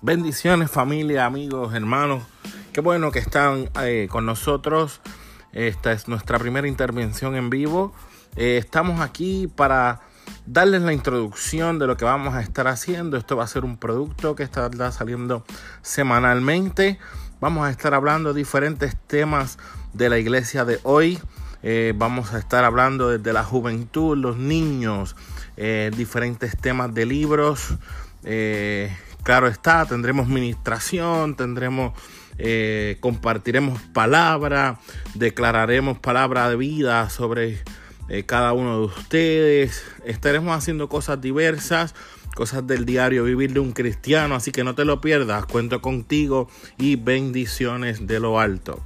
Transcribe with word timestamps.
Bendiciones 0.00 0.70
familia, 0.70 1.26
amigos, 1.26 1.74
hermanos. 1.74 2.22
Qué 2.72 2.80
bueno 2.80 3.10
que 3.10 3.18
están 3.18 3.68
eh, 3.82 4.06
con 4.08 4.26
nosotros. 4.26 5.00
Esta 5.52 5.90
es 5.90 6.06
nuestra 6.06 6.38
primera 6.38 6.68
intervención 6.68 7.34
en 7.34 7.50
vivo. 7.50 7.92
Eh, 8.36 8.58
estamos 8.58 9.00
aquí 9.00 9.48
para 9.48 10.02
darles 10.46 10.82
la 10.82 10.92
introducción 10.92 11.80
de 11.80 11.88
lo 11.88 11.96
que 11.96 12.04
vamos 12.04 12.34
a 12.34 12.42
estar 12.42 12.68
haciendo. 12.68 13.16
Esto 13.16 13.36
va 13.36 13.42
a 13.42 13.48
ser 13.48 13.64
un 13.64 13.76
producto 13.76 14.36
que 14.36 14.44
estará 14.44 14.92
saliendo 14.92 15.44
semanalmente. 15.82 17.00
Vamos 17.40 17.66
a 17.66 17.70
estar 17.70 17.92
hablando 17.92 18.32
diferentes 18.32 18.96
temas 19.08 19.58
de 19.94 20.10
la 20.10 20.18
iglesia 20.18 20.64
de 20.64 20.78
hoy. 20.84 21.18
Eh, 21.64 21.92
vamos 21.96 22.34
a 22.34 22.38
estar 22.38 22.64
hablando 22.64 23.10
desde 23.10 23.32
la 23.32 23.42
juventud, 23.42 24.16
los 24.16 24.36
niños, 24.36 25.16
diferentes 25.56 26.56
temas 26.56 26.94
de 26.94 27.04
libros. 27.04 27.74
Claro 29.28 29.46
está, 29.46 29.84
tendremos 29.84 30.26
ministración, 30.26 31.36
tendremos, 31.36 31.92
eh, 32.38 32.96
compartiremos 33.00 33.78
palabra, 33.92 34.80
declararemos 35.12 35.98
palabra 35.98 36.48
de 36.48 36.56
vida 36.56 37.10
sobre 37.10 37.62
eh, 38.08 38.24
cada 38.24 38.54
uno 38.54 38.78
de 38.78 38.86
ustedes. 38.86 39.84
Estaremos 40.06 40.56
haciendo 40.56 40.88
cosas 40.88 41.20
diversas, 41.20 41.94
cosas 42.34 42.66
del 42.66 42.86
diario 42.86 43.22
vivir 43.24 43.52
de 43.52 43.60
un 43.60 43.72
cristiano, 43.72 44.34
así 44.34 44.50
que 44.50 44.64
no 44.64 44.74
te 44.74 44.86
lo 44.86 45.02
pierdas. 45.02 45.44
Cuento 45.44 45.82
contigo 45.82 46.48
y 46.78 46.96
bendiciones 46.96 48.06
de 48.06 48.20
lo 48.20 48.40
alto. 48.40 48.82